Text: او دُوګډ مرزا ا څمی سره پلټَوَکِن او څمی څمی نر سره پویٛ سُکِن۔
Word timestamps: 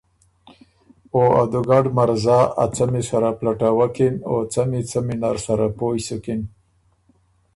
او 1.13 1.21
دُوګډ 1.51 1.85
مرزا 1.97 2.39
ا 2.63 2.65
څمی 2.75 3.01
سره 3.09 3.29
پلټَوَکِن 3.39 4.15
او 4.29 4.35
څمی 4.53 4.81
څمی 4.89 5.15
نر 5.21 5.37
سره 5.45 5.65
پویٛ 5.77 5.99
سُکِن۔ 6.07 6.41